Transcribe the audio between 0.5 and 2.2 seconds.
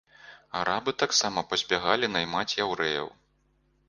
Арабы таксама пазбягалі